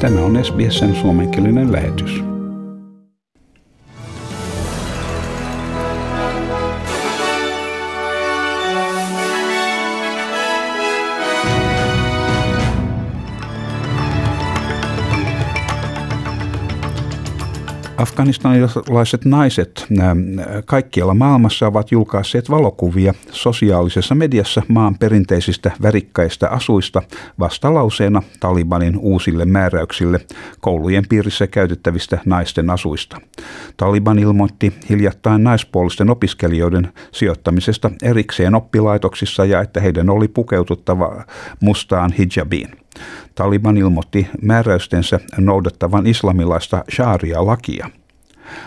Tämä 0.00 0.20
on 0.20 0.44
SBSn 0.44 0.94
suomenkielinen 0.94 1.72
lähetys. 1.72 2.33
Afganistanilaiset 18.14 19.24
naiset 19.24 19.86
kaikkialla 20.64 21.14
maailmassa 21.14 21.66
ovat 21.66 21.92
julkaisseet 21.92 22.50
valokuvia 22.50 23.14
sosiaalisessa 23.30 24.14
mediassa 24.14 24.62
maan 24.68 24.98
perinteisistä 24.98 25.70
värikkäistä 25.82 26.48
asuista 26.48 27.02
vastalauseena 27.38 28.22
Talibanin 28.40 28.98
uusille 28.98 29.44
määräyksille 29.44 30.20
koulujen 30.60 31.04
piirissä 31.08 31.46
käytettävistä 31.46 32.18
naisten 32.24 32.70
asuista. 32.70 33.20
Taliban 33.76 34.18
ilmoitti 34.18 34.72
hiljattain 34.90 35.44
naispuolisten 35.44 36.10
opiskelijoiden 36.10 36.92
sijoittamisesta 37.12 37.90
erikseen 38.02 38.54
oppilaitoksissa 38.54 39.44
ja 39.44 39.60
että 39.60 39.80
heidän 39.80 40.10
oli 40.10 40.28
pukeututtava 40.28 41.24
mustaan 41.60 42.12
hijabiin. 42.12 42.68
Taliban 43.34 43.76
ilmoitti 43.76 44.28
määräystensä 44.42 45.20
noudattavan 45.38 46.06
islamilaista 46.06 46.84
sharia-lakia. 46.92 47.90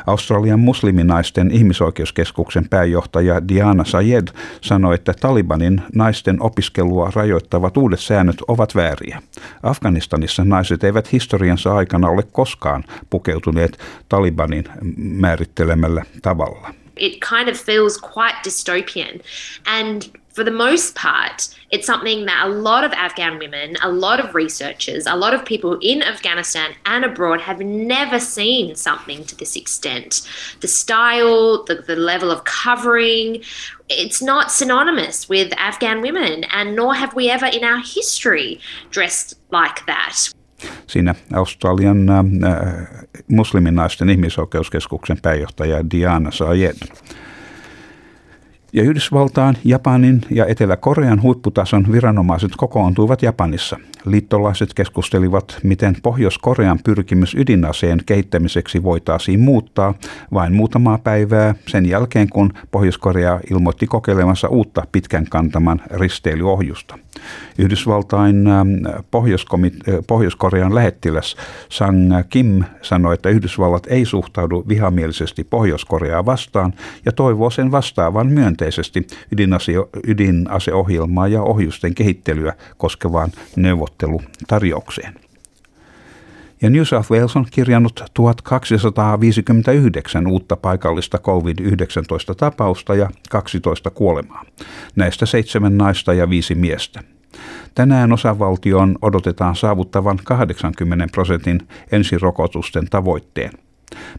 Australian 0.08 0.60
musliminaisten 0.60 1.52
ihmisoikeuskeskuksen 1.52 2.70
pääjohtaja 2.70 3.48
Diana 3.48 3.86
Sayed 3.86 4.28
sanoi, 4.62 4.96
että 4.96 5.14
Talibanin 5.20 5.82
naisten 5.96 6.42
opiskelua 6.42 7.12
rajoittavat 7.16 7.78
uudet 7.78 8.00
säännöt 8.00 8.42
ovat 8.48 8.76
vääriä. 8.76 9.22
Afganistanissa 9.64 10.46
naiset 10.46 10.84
eivät 10.84 11.12
historiansa 11.12 11.76
aikana 11.76 12.10
ole 12.10 12.24
koskaan 12.32 12.84
pukeutuneet 13.10 13.80
Talibanin 14.10 14.64
määrittelemällä 14.98 16.04
tavalla. 16.22 16.74
It 17.00 17.22
kind 17.22 17.50
of 17.50 17.60
feels 17.60 17.98
quite 17.98 18.36
dystopian 18.44 19.22
and 19.66 20.10
for 20.38 20.44
the 20.44 20.52
most 20.52 20.94
part, 20.94 21.50
it's 21.72 21.88
something 21.88 22.28
that 22.28 22.46
a 22.46 22.50
lot 22.50 22.84
of 22.84 22.94
Afghan 22.94 23.40
women, 23.40 23.76
a 23.82 23.90
lot 23.90 24.20
of 24.20 24.36
researchers, 24.36 25.08
a 25.08 25.16
lot 25.16 25.34
of 25.34 25.44
people 25.44 25.80
in 25.82 26.04
Afghanistan 26.04 26.76
and 26.86 27.04
abroad 27.04 27.42
have 27.42 27.60
never 27.60 28.20
seen 28.20 28.76
something 28.76 29.24
to 29.24 29.36
this 29.36 29.56
extent. 29.56 30.30
The 30.62 30.68
style, 30.68 31.64
the, 31.64 31.78
the 31.78 31.96
level 31.96 32.30
of 32.30 32.44
covering, 32.44 33.42
it's 33.90 34.22
not 34.22 34.52
synonymous 34.52 35.28
with 35.28 35.52
Afghan 35.58 36.04
women, 36.04 36.44
and 36.52 36.76
nor 36.76 36.94
have 36.94 37.16
we 37.16 37.32
ever 37.32 37.48
in 37.48 37.64
our 37.64 37.80
history 37.80 38.60
dressed 38.92 39.40
like 39.50 39.88
that. 39.88 40.32
Siinä 40.88 41.16
Australian 41.34 42.10
äh, 42.10 42.26
musliminaisten 43.28 44.10
ihmisoikeuskeskuksen 44.10 45.18
pääjohtaja 45.22 45.90
Diana 45.92 46.32
Sayed. 46.32 46.78
ja 48.74 48.84
Yhdysvaltain, 48.84 49.58
Japanin 49.64 50.22
ja 50.30 50.46
Etelä-Korean 50.46 51.22
huipputason 51.22 51.92
viranomaiset 51.92 52.52
kokoontuivat 52.58 53.22
Japanissa. 53.22 53.80
Liittolaiset 54.12 54.74
keskustelivat, 54.74 55.60
miten 55.64 55.96
Pohjois-Korean 56.04 56.80
pyrkimys 56.84 57.36
ydinaseen 57.36 58.00
kehittämiseksi 58.06 58.84
voitaisiin 58.84 59.40
muuttaa 59.40 59.94
vain 60.34 60.54
muutamaa 60.54 60.98
päivää 60.98 61.56
sen 61.68 61.86
jälkeen, 61.86 62.30
kun 62.30 62.54
Pohjois-Korea 62.72 63.40
ilmoitti 63.52 63.88
kokeilemansa 63.88 64.48
uutta 64.48 64.84
pitkän 64.92 65.26
kantaman 65.30 65.82
risteilyohjusta. 65.92 67.00
Yhdysvaltain 67.58 68.48
ähm, 68.48 68.70
äh, 68.86 69.04
Pohjois-Korean 70.08 70.76
lähettiläs 70.76 71.36
Sang 71.70 72.12
Kim 72.30 72.64
sanoi, 72.82 73.14
että 73.14 73.30
Yhdysvallat 73.30 73.88
ei 73.88 74.06
suhtaudu 74.06 74.66
vihamielisesti 74.68 75.44
Pohjois-Koreaa 75.44 76.26
vastaan 76.26 76.74
ja 77.06 77.12
toivoo 77.12 77.50
sen 77.50 77.72
vastaavan 77.72 78.28
myönteisesti 78.28 79.08
ydinaseohjelmaa 80.08 81.28
ja 81.28 81.42
ohjusten 81.42 81.96
kehittelyä 81.96 82.54
koskevaan 82.78 83.32
neuvottelutarjoukseen. 84.02 85.14
Ja 86.62 86.70
New 86.70 86.84
South 86.84 87.12
Wales 87.12 87.36
on 87.36 87.46
kirjannut 87.52 88.04
1259 88.14 90.28
uutta 90.28 90.58
paikallista 90.58 91.18
COVID-19-tapausta 91.18 92.96
ja 92.96 93.10
12 93.30 93.90
kuolemaa. 93.90 94.46
Näistä 94.96 95.26
seitsemän 95.26 95.78
naista 95.78 96.14
ja 96.14 96.30
viisi 96.30 96.56
miestä. 96.56 97.04
Tänään 97.76 98.14
osavaltion 98.14 98.96
odotetaan 99.02 99.56
saavuttavan 99.56 100.20
80 100.24 101.08
prosentin 101.12 101.60
ensirokotusten 101.92 102.88
tavoitteen. 102.90 103.52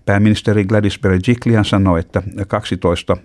Pääministeri 0.07 0.65
Gladys 0.65 0.99
Berejiklian 0.99 1.65
sanoi, 1.65 2.01
että 2.01 2.23
12 2.49 3.17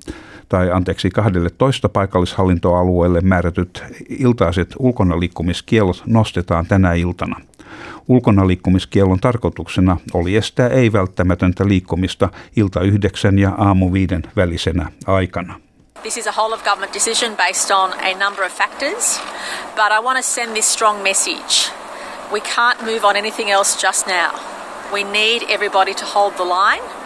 tai 0.49 0.71
anteeksi 0.71 1.09
12 1.09 1.89
paikallishallintoalueelle 1.89 3.21
määrätyt 3.21 3.83
iltaiset 4.09 4.75
ulkonaliikkumiskielot 4.79 6.03
nostetaan 6.05 6.65
tänä 6.65 6.93
iltana. 6.93 7.41
Ulkonaliikkumiskielon 8.07 9.19
tarkoituksena 9.19 9.97
oli 10.13 10.35
estää 10.35 10.69
ei-välttämätöntä 10.69 11.67
liikkumista 11.67 12.29
ilta 12.55 12.81
yhdeksän 12.81 13.39
ja 13.39 13.51
aamu 13.57 13.93
viiden 13.93 14.23
välisenä 14.35 14.91
aikana. 15.07 15.59
This 16.01 16.17
is 16.17 16.27
a 16.27 16.31
whole 16.31 16.53
of 16.53 16.63
government 16.63 16.93
decision 16.93 17.35
based 17.37 17.71
on 17.71 17.93
a 17.93 18.25
number 18.25 18.45
of 18.45 18.51
factors, 18.51 19.21
but 19.75 19.91
I 19.91 20.03
want 20.03 20.17
to 20.17 20.23
send 20.23 20.51
this 20.51 20.73
strong 20.73 21.03
message. 21.03 21.71
We 22.31 22.39
can't 22.39 22.81
move 22.81 23.07
on 23.07 23.15
anything 23.15 23.51
else 23.51 23.87
just 23.87 24.07
now. 24.07 24.39
We 24.93 25.03
need 25.03 25.43
everybody 25.49 25.93
to 25.93 26.05
hold 26.05 26.33
the 26.35 26.43
line. 26.45 27.03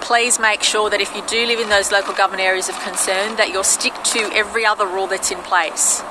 Please 0.00 0.42
make 0.42 0.62
sure 0.62 0.90
that 0.90 1.00
if 1.00 1.14
you 1.16 1.22
do 1.26 1.46
live 1.46 1.60
in 1.60 1.68
those 1.68 1.92
local 1.92 2.14
government 2.14 2.42
areas 2.42 2.68
of 2.68 2.76
concern 2.84 3.36
that 3.36 3.48
you'll 3.48 3.62
stick 3.78 3.94
to 4.04 4.18
every 4.34 4.66
other 4.66 4.86
rule 4.86 5.06
that's 5.06 5.30
in 5.30 5.38
place. 5.38 6.02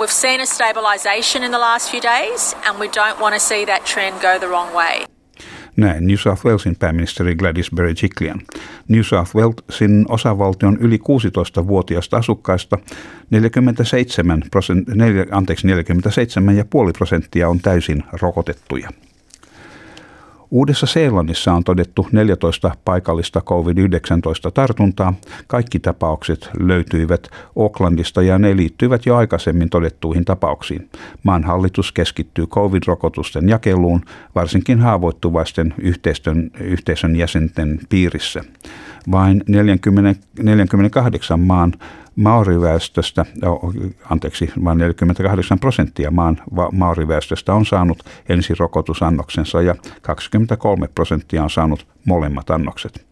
We've 0.00 0.12
seen 0.12 0.40
a 0.40 0.46
stabilisation 0.46 1.42
in 1.44 1.50
the 1.52 1.58
last 1.58 1.90
few 1.90 2.00
days 2.00 2.54
and 2.66 2.80
we 2.80 2.88
don't 2.88 3.20
want 3.20 3.34
to 3.34 3.40
see 3.40 3.64
that 3.66 3.84
trend 3.84 4.20
go 4.20 4.38
the 4.38 4.48
wrong 4.48 4.74
way. 4.74 5.06
Näin 5.76 6.06
New 6.06 6.16
South 6.16 6.44
Walesin 6.44 6.76
pääministeri 6.76 7.36
Gladys 7.36 7.70
Berejiklian. 7.74 8.40
New 8.88 9.02
South 9.02 9.34
Walesin 9.34 10.04
osavaltion 10.08 10.78
yli 10.80 10.96
16-vuotiaista 10.96 12.16
asukkaista 12.16 12.78
47, 13.30 14.42
prosent, 14.50 14.88
4, 14.88 15.26
anteeksi, 15.30 15.66
47,5 15.66 15.72
prosenttia 16.98 17.48
on 17.48 17.60
täysin 17.60 18.04
rokotettuja. 18.12 18.90
Uudessa 20.54 20.86
Seelannissa 20.86 21.52
on 21.52 21.64
todettu 21.64 22.08
14 22.12 22.70
paikallista 22.84 23.40
COVID-19 23.40 24.50
tartuntaa. 24.54 25.14
Kaikki 25.46 25.78
tapaukset 25.78 26.50
löytyivät 26.60 27.28
Aucklandista 27.56 28.22
ja 28.22 28.38
ne 28.38 28.56
liittyivät 28.56 29.06
jo 29.06 29.16
aikaisemmin 29.16 29.70
todettuihin 29.70 30.24
tapauksiin. 30.24 30.88
Maan 31.22 31.44
hallitus 31.44 31.92
keskittyy 31.92 32.46
COVID-rokotusten 32.46 33.48
jakeluun, 33.48 34.00
varsinkin 34.34 34.80
haavoittuvaisten 34.80 35.74
yhteisön, 35.78 36.50
yhteisön 36.60 37.16
jäsenten 37.16 37.78
piirissä. 37.88 38.44
Vain 39.10 39.42
40, 39.48 40.20
48 40.42 41.40
maan 41.40 41.72
maoriväestöstä, 42.16 43.24
anteeksi, 44.10 44.52
vain 44.64 44.78
48 44.78 45.58
prosenttia 45.58 46.10
maan 46.10 46.40
maoriväestöstä 46.72 47.54
on 47.54 47.66
saanut 47.66 48.02
ensirokotusannoksensa 48.28 49.62
ja 49.62 49.74
23 50.02 50.88
prosenttia 50.94 51.42
on 51.42 51.50
saanut 51.50 51.86
molemmat 52.06 52.50
annokset. 52.50 53.06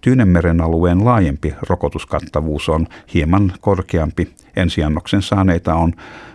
Tyynemeren 0.00 0.60
alueen 0.60 1.04
laajempi 1.04 1.54
rokotuskattavuus 1.68 2.68
on 2.68 2.86
hieman 3.14 3.52
korkeampi. 3.60 4.34
Ensiannoksen 4.56 5.22
saaneita 5.22 5.74
on 5.74 5.92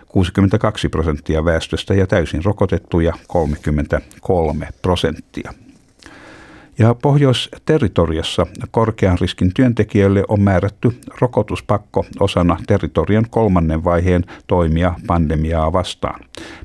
62 0.08 0.88
prosenttia 0.88 1.44
väestöstä 1.44 1.94
ja 1.94 2.06
täysin 2.06 2.44
rokotettuja 2.44 3.12
33 3.26 4.68
prosenttia. 4.82 5.52
Ja 6.82 6.94
Pohjois-territoriassa 6.94 8.46
korkean 8.70 9.18
riskin 9.20 9.54
työntekijöille 9.54 10.24
on 10.28 10.40
määrätty 10.40 10.92
rokotuspakko 11.20 12.04
osana 12.20 12.56
territorian 12.66 13.26
kolmannen 13.30 13.84
vaiheen 13.84 14.24
toimia 14.46 14.94
pandemiaa 15.06 15.72
vastaan. 15.72 16.20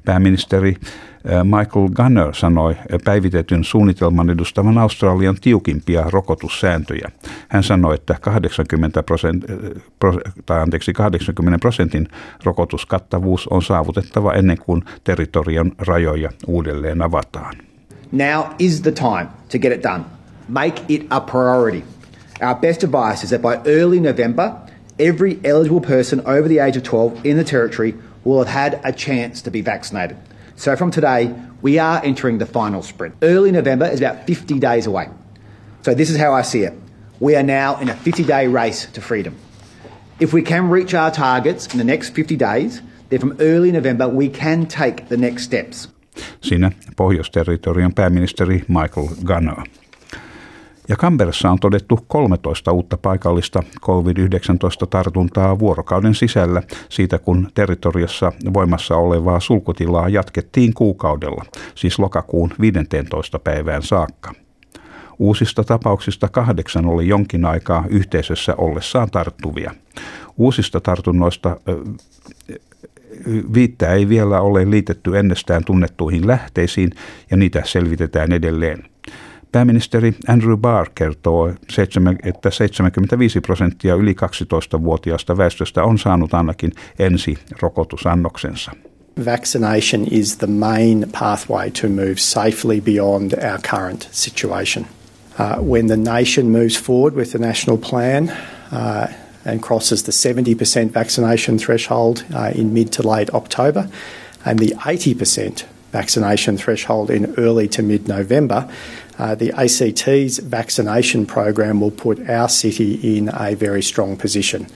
Pääministeri 0.05 0.69
eh, 0.69 1.43
Michael 1.43 1.89
Gunner 1.95 2.33
sanoi 2.33 2.75
päivitetyn 3.03 3.63
suunnitelman 3.63 4.29
edustavan 4.29 4.77
Australian 4.77 5.35
tiukimpia 5.41 6.05
rokotussääntöjä. 6.09 7.11
Hän 7.47 7.63
sanoi, 7.63 7.95
että 7.95 8.15
80, 8.21 9.03
prosent, 9.03 9.49
eh, 9.49 9.57
tai 10.45 10.61
anteeksi, 10.61 10.93
80 10.93 11.59
prosentin 11.59 12.07
rokotuskattavuus 12.43 13.47
on 13.47 13.61
saavutettava 13.61 14.33
ennen 14.33 14.57
kuin 14.57 14.83
territorian 15.03 15.71
rajoja 15.77 16.29
uudelleen 16.47 17.01
avataan. 17.01 17.66
Now 18.11 18.55
is 18.59 18.83
the 18.83 18.91
time 18.91 19.33
to 19.49 19.57
get 19.57 19.71
it 19.71 19.81
done. 19.81 20.09
Make 20.47 20.89
it 20.89 21.07
a 21.11 21.19
priority. 21.19 21.83
Our 22.39 22.55
best 22.55 22.83
advice 22.83 23.23
is 23.23 23.31
that 23.31 23.41
by 23.41 23.57
early 23.65 23.99
November, 23.99 24.61
every 24.99 25.39
eligible 25.43 25.81
person 25.81 26.21
over 26.21 26.47
the 26.47 26.59
age 26.59 26.77
of 26.77 26.83
12 26.83 27.25
in 27.25 27.37
the 27.37 27.43
Territory 27.43 27.95
will 28.23 28.43
have 28.43 28.47
had 28.47 28.81
a 28.83 28.93
chance 28.93 29.41
to 29.41 29.51
be 29.51 29.61
vaccinated. 29.61 30.17
So 30.55 30.75
from 30.75 30.91
today, 30.91 31.35
we 31.61 31.79
are 31.79 32.01
entering 32.03 32.37
the 32.37 32.45
final 32.45 32.81
sprint. 32.81 33.15
Early 33.21 33.51
November 33.51 33.85
is 33.85 33.99
about 33.99 34.25
50 34.25 34.59
days 34.59 34.87
away. 34.87 35.09
So 35.81 35.93
this 35.93 36.09
is 36.09 36.17
how 36.17 36.33
I 36.33 36.41
see 36.41 36.63
it. 36.63 36.73
We 37.19 37.35
are 37.35 37.43
now 37.43 37.79
in 37.79 37.89
a 37.89 37.95
50 37.95 38.23
day 38.23 38.47
race 38.47 38.85
to 38.91 39.01
freedom. 39.01 39.35
If 40.19 40.33
we 40.33 40.41
can 40.41 40.69
reach 40.69 40.93
our 40.93 41.11
targets 41.11 41.67
in 41.67 41.77
the 41.77 41.83
next 41.83 42.09
50 42.09 42.35
days, 42.35 42.81
then 43.09 43.19
from 43.19 43.37
early 43.39 43.71
November 43.71 44.07
we 44.07 44.29
can 44.29 44.65
take 44.65 45.09
the 45.09 45.17
next 45.17 45.43
steps. 45.43 45.87
Siinä 46.41 46.71
Pohjois-territorion 46.95 47.93
pääministeri 47.93 48.63
Michael 48.67 49.07
Gunner. 49.25 49.67
Ja 50.89 50.95
Kamberassa 50.95 51.51
on 51.51 51.59
todettu 51.59 51.99
13 52.07 52.71
uutta 52.71 52.97
paikallista 52.97 53.63
COVID-19-tartuntaa 53.81 55.59
vuorokauden 55.59 56.15
sisällä 56.15 56.63
siitä, 56.89 57.19
kun 57.19 57.47
territoriossa 57.53 58.31
voimassa 58.53 58.95
olevaa 58.95 59.39
sulkutilaa 59.39 60.09
jatkettiin 60.09 60.73
kuukaudella, 60.73 61.45
siis 61.75 61.99
lokakuun 61.99 62.53
15. 62.61 63.39
päivään 63.39 63.83
saakka. 63.83 64.33
Uusista 65.19 65.63
tapauksista 65.63 66.27
kahdeksan 66.27 66.85
oli 66.85 67.07
jonkin 67.07 67.45
aikaa 67.45 67.85
yhteisössä 67.89 68.55
ollessaan 68.57 69.11
tarttuvia. 69.11 69.71
Uusista 70.37 70.81
tartunnoista 70.81 71.57
viittä 73.53 73.93
ei 73.93 74.09
vielä 74.09 74.41
ole 74.41 74.71
liitetty 74.71 75.17
ennestään 75.17 75.63
tunnettuihin 75.65 76.27
lähteisiin 76.27 76.89
ja 77.31 77.37
niitä 77.37 77.61
selvitetään 77.65 78.31
edelleen. 78.33 78.83
Pääministeri 79.51 80.15
Andrew 80.27 80.57
Barr 80.57 80.89
kertoo, 80.95 81.53
että 82.23 82.51
75 82.51 83.41
prosenttia 83.41 83.95
yli 83.95 84.13
12-vuotiaasta 84.13 85.37
väestöstä 85.37 85.83
on 85.83 85.97
saanut 85.97 86.33
ainakin 86.33 86.71
ensi 86.99 87.37
rokotusannoksensa. 87.61 88.71
Vaccination 89.25 90.07
is 90.11 90.37
the 90.37 90.47
main 90.47 91.07
pathway 91.19 91.71
to 91.71 91.87
move 91.87 92.15
safely 92.17 92.81
beyond 92.81 93.31
our 93.33 93.59
current 93.71 94.07
situation. 94.11 94.85
Uh, 95.39 95.63
when 95.71 95.87
the 95.87 95.97
nation 95.97 96.45
moves 96.45 96.83
forward 96.83 97.15
with 97.15 97.31
the 97.31 97.39
national 97.39 97.77
plan 97.77 98.31
uh, 98.71 99.07
and 99.47 99.61
crosses 99.61 100.03
the 100.03 100.11
70% 100.11 100.91
vaccination 100.91 101.57
threshold 101.57 102.23
uh, 102.33 102.51
in 102.55 102.73
mid 102.73 102.91
to 102.91 103.03
late 103.03 103.33
October 103.33 103.87
and 104.45 104.59
the 104.59 104.75
80% 104.75 105.65
vaccination 105.91 106.57
threshold 106.57 107.09
in 107.09 107.33
early 107.37 107.67
to 107.67 107.81
mid 107.81 108.07
November, 108.07 108.67
Uh, 109.19 109.33
the 109.33 109.51
ACT's 109.53 110.39
vaccination 110.39 111.25
program 111.25 111.81
will 111.81 111.91
put 111.91 112.29
our 112.29 112.47
city 112.47 112.99
in 113.17 113.29
a 113.29 113.55
very 113.55 113.81
strong 113.81 114.17
position. 114.17 114.67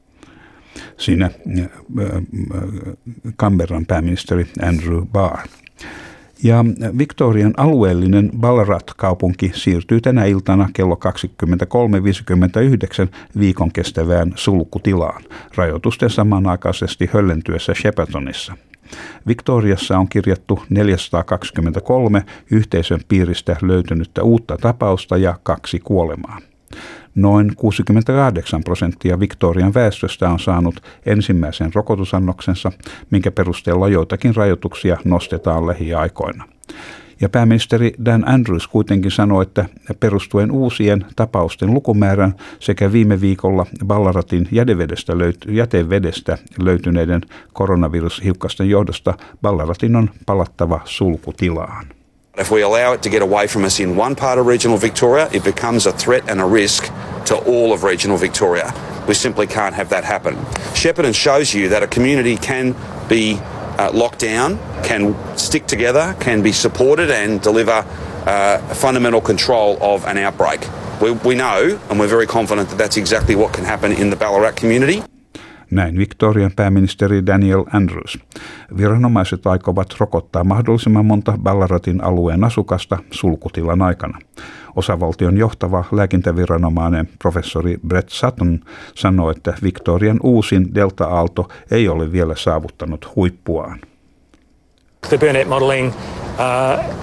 Siinä 0.97 1.31
Canberran 3.37 3.85
pääministeri 3.85 4.47
Andrew 4.61 5.05
Barr. 5.05 5.47
Ja 6.43 6.65
Victorian 6.97 7.53
alueellinen 7.57 8.31
Ballarat-kaupunki 8.37 9.51
siirtyy 9.55 10.01
tänä 10.01 10.25
iltana 10.25 10.69
kello 10.73 10.99
23.59 13.05 13.39
viikon 13.39 13.71
kestävään 13.71 14.33
sulkutilaan, 14.35 15.23
rajoitusten 15.55 16.09
samanaikaisesti 16.09 17.09
höllentyessä 17.13 17.73
Sheppertonissa– 17.73 18.57
Victoriassa 19.27 19.97
on 19.97 20.09
kirjattu 20.09 20.63
423 20.69 22.25
yhteisön 22.51 22.99
piiristä 23.07 23.55
löytynyttä 23.61 24.23
uutta 24.23 24.57
tapausta 24.57 25.17
ja 25.17 25.39
kaksi 25.43 25.79
kuolemaa. 25.79 26.37
Noin 27.15 27.51
68 27.55 28.63
prosenttia 28.63 29.19
Victorian 29.19 29.73
väestöstä 29.73 30.29
on 30.29 30.39
saanut 30.39 30.83
ensimmäisen 31.05 31.73
rokotusannoksensa, 31.73 32.71
minkä 33.09 33.31
perusteella 33.31 33.87
joitakin 33.87 34.35
rajoituksia 34.35 34.97
nostetaan 35.05 35.67
lähiaikoina. 35.67 36.43
Ja 37.21 37.29
pääministeri 37.29 37.93
Dan 38.05 38.29
Andrews 38.29 38.67
kuitenkin 38.67 39.11
sanoi, 39.11 39.43
että 39.43 39.65
perustuen 39.99 40.51
uusien 40.51 41.05
tapausten 41.15 41.73
lukumäärän 41.73 42.35
sekä 42.59 42.91
viime 42.91 43.21
viikolla 43.21 43.65
Ballaratin 43.85 44.47
jätevedestä, 44.51 45.17
löyty, 45.17 45.51
jätevedestä 45.51 46.37
löytyneiden 46.59 47.21
koronavirushiukkasten 47.53 48.69
johdosta 48.69 49.13
Ballaratin 49.41 49.95
on 49.95 50.09
palattava 50.25 50.81
sulkutilaan. 50.85 51.85
If 52.37 52.51
we 52.51 52.63
allow 52.63 52.93
it 52.93 53.01
to 53.01 53.09
get 53.09 53.21
away 53.21 53.47
from 53.47 53.65
us 53.65 53.79
in 53.79 53.99
one 53.99 54.15
part 54.15 54.39
of 54.39 54.47
regional 54.47 54.81
Victoria, 54.81 55.27
it 55.33 55.43
becomes 55.43 55.87
a 55.87 55.91
threat 55.91 56.29
and 56.29 56.39
a 56.39 56.53
risk 56.53 56.83
to 57.25 57.35
all 57.37 57.73
of 57.73 57.83
regional 57.83 58.17
Victoria. 58.17 58.73
We 59.07 59.13
simply 59.13 59.47
can't 59.47 59.75
have 59.75 59.89
that 59.89 60.03
happen. 60.03 60.35
Shepparton 60.73 61.15
shows 61.15 61.53
you 61.53 61.69
that 61.69 61.83
a 61.83 61.87
community 61.87 62.37
can 62.37 62.75
be 63.07 63.39
uh, 63.77 63.89
lockdown 63.91 64.59
can 64.83 65.15
stick 65.37 65.65
together, 65.67 66.15
can 66.19 66.41
be 66.41 66.51
supported, 66.51 67.09
and 67.09 67.41
deliver 67.41 67.85
uh, 68.25 68.57
fundamental 68.75 69.21
control 69.21 69.81
of 69.81 70.05
an 70.05 70.17
outbreak. 70.17 70.61
We, 71.01 71.11
we 71.11 71.35
know, 71.35 71.79
and 71.89 71.99
we're 71.99 72.07
very 72.07 72.27
confident 72.27 72.69
that 72.69 72.77
that's 72.77 72.97
exactly 72.97 73.35
what 73.35 73.53
can 73.53 73.65
happen 73.65 73.91
in 73.91 74.09
the 74.09 74.15
Ballarat 74.15 74.51
community. 74.51 75.03
Näin 75.71 75.97
Victorian 75.97 76.51
pääministeri 76.55 77.25
Daniel 77.25 77.63
Andrews. 77.73 78.19
Viranomaiset 78.77 79.47
aikovat 79.47 79.87
rokottaa 79.99 80.43
mahdollisimman 80.43 81.05
monta 81.05 81.33
Ballaratin 81.43 82.03
alueen 82.03 82.43
asukasta 82.43 82.97
sulkutilan 83.11 83.81
aikana. 83.81 84.19
Osavaltion 84.75 85.37
johtava 85.37 85.83
lääkintäviranomainen 85.91 87.09
professori 87.19 87.77
Brett 87.87 88.09
Sutton 88.09 88.59
sanoi, 88.95 89.33
että 89.37 89.53
Victorian 89.63 90.19
uusin 90.23 90.75
delta-aalto 90.75 91.49
ei 91.71 91.87
ole 91.87 92.11
vielä 92.11 92.35
saavuttanut 92.35 93.15
huippuaan. 93.15 93.79
The 95.09 95.17
Burnett 95.17 95.49
modelling 95.49 95.87
uh, 95.87 96.95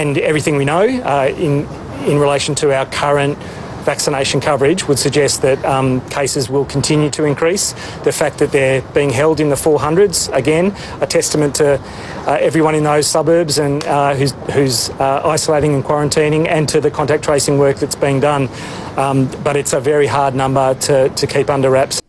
and 0.00 0.16
everything 0.16 0.58
we 0.58 0.64
know 0.64 0.84
uh, 0.84 1.44
in, 1.44 1.68
in 2.06 2.20
relation 2.20 2.54
to 2.54 2.66
our 2.66 2.86
current 3.00 3.38
vaccination 3.84 4.40
coverage 4.40 4.88
would 4.88 4.98
suggest 4.98 5.42
that 5.42 5.64
um, 5.64 6.00
cases 6.08 6.48
will 6.50 6.64
continue 6.64 7.10
to 7.10 7.24
increase. 7.24 7.72
The 8.04 8.12
fact 8.12 8.38
that 8.38 8.52
they're 8.52 8.82
being 8.94 9.10
held 9.10 9.40
in 9.40 9.48
the 9.48 9.56
400s, 9.56 10.32
again, 10.34 10.74
a 11.00 11.06
testament 11.06 11.54
to 11.56 11.80
uh, 12.26 12.38
everyone 12.40 12.74
in 12.74 12.84
those 12.84 13.06
suburbs 13.06 13.58
and 13.58 13.84
uh, 13.84 14.14
who's, 14.14 14.32
who's 14.52 14.90
uh, 14.90 15.22
isolating 15.24 15.74
and 15.74 15.84
quarantining 15.84 16.48
and 16.48 16.68
to 16.68 16.80
the 16.80 16.90
contact 16.90 17.24
tracing 17.24 17.58
work 17.58 17.78
that's 17.78 17.96
being 17.96 18.20
done. 18.20 18.48
Um, 18.96 19.28
but 19.44 19.56
it's 19.56 19.72
a 19.72 19.80
very 19.80 20.06
hard 20.06 20.34
number 20.34 20.74
to, 20.74 21.08
to 21.08 21.26
keep 21.26 21.50
under 21.50 21.70
wraps. 21.70 22.00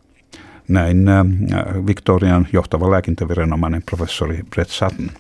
Näin 0.72 1.08
äh, 1.08 1.86
Victorian 1.88 2.48
johtava 2.54 2.92
lääkintäviranomainen 2.92 3.82
professori 3.84 4.40
Brett 4.56 4.70
Sutton. 4.70 5.12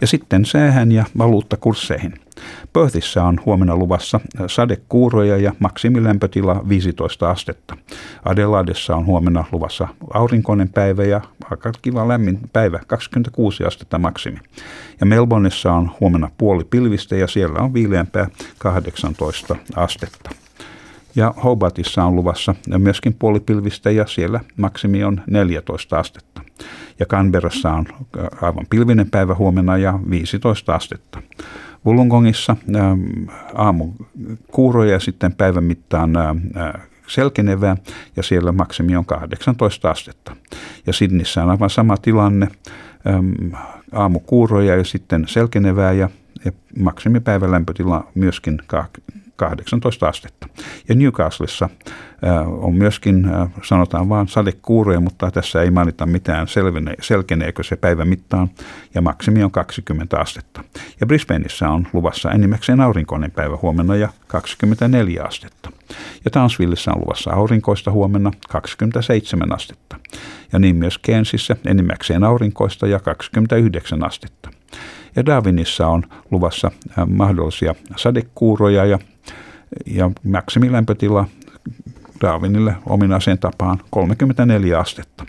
Ja 0.00 0.06
sitten 0.06 0.44
säähän 0.44 0.92
ja 0.92 1.04
valuuttakursseihin. 1.18 2.14
Perthissä 2.72 3.24
on 3.24 3.40
huomenna 3.46 3.76
luvassa 3.76 4.20
sadekuuroja 4.46 5.36
ja 5.36 5.52
maksimilämpötila 5.58 6.68
15 6.68 7.30
astetta. 7.30 7.76
Adelaidessa 8.24 8.96
on 8.96 9.06
huomenna 9.06 9.44
luvassa 9.52 9.88
aurinkoinen 10.14 10.68
päivä 10.68 11.04
ja 11.04 11.20
aika 11.50 11.72
kiva 11.82 12.08
lämmin 12.08 12.40
päivä, 12.52 12.80
26 12.86 13.64
astetta 13.64 13.98
maksimi. 13.98 14.38
Ja 15.00 15.06
Melbourneissa 15.06 15.72
on 15.72 15.90
huomenna 16.00 16.30
puoli 16.38 16.64
pilvistä 16.64 17.16
ja 17.16 17.26
siellä 17.26 17.58
on 17.58 17.74
viileämpää 17.74 18.28
18 18.58 19.56
astetta. 19.76 20.43
Ja 21.16 21.34
Hobartissa 21.44 22.04
on 22.04 22.16
luvassa 22.16 22.54
myöskin 22.78 23.14
puolipilvistä 23.14 23.90
ja 23.90 24.06
siellä 24.06 24.40
maksimi 24.56 25.04
on 25.04 25.20
14 25.30 25.98
astetta. 25.98 26.42
Ja 27.00 27.06
Canberrassa 27.06 27.72
on 27.72 27.86
aivan 28.42 28.66
pilvinen 28.70 29.10
päivä 29.10 29.34
huomenna 29.34 29.76
ja 29.76 29.98
15 30.10 30.74
astetta. 30.74 31.22
Wollongongissa 31.86 32.56
aamu 33.54 33.92
kuuroja 34.52 34.92
ja 34.92 35.00
sitten 35.00 35.32
päivän 35.32 35.64
mittaan 35.64 36.10
selkenevää 37.06 37.76
ja 38.16 38.22
siellä 38.22 38.52
maksimi 38.52 38.96
on 38.96 39.04
18 39.04 39.90
astetta. 39.90 40.36
Ja 40.86 40.92
Sidnissä 40.92 41.42
on 41.42 41.50
aivan 41.50 41.70
sama 41.70 41.96
tilanne, 41.96 42.48
aamu 43.92 44.20
kuuroja 44.20 44.76
ja 44.76 44.84
sitten 44.84 45.24
selkenevää 45.28 45.92
ja, 45.92 46.08
ja 46.44 46.52
maksimipäivän 46.78 47.50
lämpötila 47.50 48.06
myöskin 48.14 48.58
18 49.36 50.08
astetta. 50.08 50.46
Ja 50.88 50.94
Newcastleissa 50.94 51.68
on 52.46 52.74
myöskin, 52.74 53.26
sanotaan 53.62 54.08
vain 54.08 54.28
sadekuuroja, 54.28 55.00
mutta 55.00 55.30
tässä 55.30 55.62
ei 55.62 55.70
mainita 55.70 56.06
mitään 56.06 56.48
selvene, 56.48 56.94
selkeneekö 57.00 57.62
se 57.62 57.76
päivän 57.76 58.08
mittaan, 58.08 58.50
ja 58.94 59.02
maksimi 59.02 59.44
on 59.44 59.50
20 59.50 60.20
astetta. 60.20 60.64
Ja 61.00 61.06
Brisbaneissa 61.06 61.68
on 61.68 61.86
luvassa 61.92 62.30
enimmäkseen 62.30 62.80
aurinkoinen 62.80 63.30
päivä 63.30 63.58
huomenna 63.62 63.96
ja 63.96 64.08
24 64.26 65.22
astetta. 65.24 65.70
Ja 66.24 66.30
Townsvillessä 66.30 66.92
on 66.92 67.00
luvassa 67.00 67.30
aurinkoista 67.32 67.90
huomenna 67.90 68.30
27 68.48 69.52
astetta. 69.52 69.96
Ja 70.52 70.58
niin 70.58 70.76
myös 70.76 71.00
Cairnsissa 71.06 71.56
enimmäkseen 71.66 72.24
aurinkoista 72.24 72.86
ja 72.86 73.00
29 73.00 74.04
astetta. 74.04 74.50
Ja 75.16 75.26
Darwinissa 75.26 75.86
on 75.86 76.02
luvassa 76.30 76.70
mahdollisia 77.06 77.74
sadekuuroja 77.96 78.84
ja 78.84 78.98
ja 79.86 80.10
maksimilämpötila 80.24 81.26
Darwinille 82.20 82.76
ominaiseen 82.86 83.38
tapaan 83.38 83.78
34 83.90 84.78
astetta. 84.78 85.26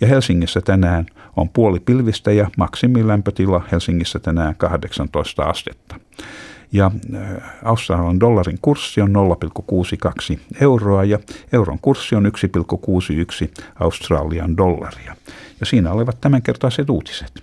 Ja 0.00 0.06
Helsingissä 0.06 0.60
tänään 0.60 1.06
On 1.36 1.48
puoli 1.48 1.80
pilvistä 1.80 2.32
ja 2.32 2.50
maksimilämpötila 2.56 3.62
Helsingissä 3.72 4.18
tänään 4.18 4.54
18 4.56 5.42
astetta. 5.42 5.96
Ja 6.72 6.90
äh, 7.14 7.20
Australian 7.64 8.20
dollarin 8.20 8.58
kurssi 8.62 9.00
on 9.00 9.12
0,62 10.32 10.38
euroa 10.60 11.04
ja 11.04 11.18
euron 11.52 11.78
kurssi 11.82 12.14
on 12.14 12.26
1,61 12.26 13.62
Australian 13.80 14.56
dollaria. 14.56 15.16
Ja 15.60 15.66
siinä 15.66 15.92
olivat 15.92 16.20
tämänkertaiset 16.20 16.90
uutiset. 16.90 17.42